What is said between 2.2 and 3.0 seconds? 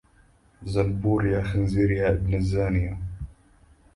الزانية